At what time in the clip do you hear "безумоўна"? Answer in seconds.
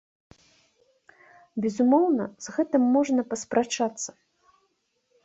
1.65-2.25